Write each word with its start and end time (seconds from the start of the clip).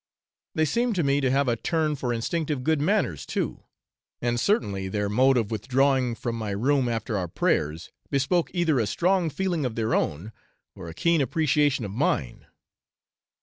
They 0.55 0.65
seem 0.65 0.93
to 0.93 1.03
me 1.03 1.21
to 1.21 1.29
have 1.29 1.47
a 1.47 1.55
'turn' 1.55 1.95
for 1.95 2.11
instinctive 2.11 2.63
good 2.63 2.81
manners 2.81 3.23
too; 3.23 3.65
and 4.19 4.39
certainly 4.39 4.87
their 4.87 5.09
mode 5.09 5.37
of 5.37 5.51
withdrawing 5.51 6.15
from 6.15 6.37
my 6.37 6.49
room 6.49 6.89
after 6.89 7.19
our 7.19 7.27
prayers 7.27 7.91
bespoke 8.09 8.49
either 8.51 8.79
a 8.79 8.87
strong 8.87 9.29
feeling 9.29 9.63
of 9.63 9.75
their 9.75 9.93
own 9.93 10.31
or 10.75 10.87
a 10.89 10.95
keen 10.95 11.21
appreciation 11.21 11.85
of 11.85 11.91
mine. 11.91 12.47